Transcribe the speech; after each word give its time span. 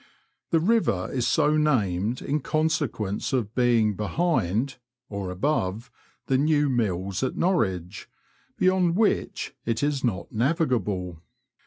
The 0.49 0.59
river 0.59 1.11
is 1.13 1.27
so 1.27 1.55
named 1.57 2.23
in 2.23 2.39
consequence 2.39 3.33
of 3.33 3.53
being 3.53 3.93
behind 3.95 4.77
(or 5.09 5.29
above) 5.29 5.91
the 6.25 6.39
New 6.39 6.69
Mills 6.69 7.21
at 7.21 7.37
Norwich, 7.37 8.09
beyond 8.57 8.95
which 8.95 9.53
it 9.63 9.83
is 9.83 10.03
not 10.03 10.31
navigable. 10.31 11.21